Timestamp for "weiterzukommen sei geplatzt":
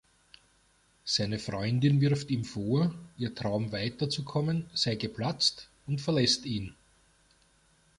3.71-5.69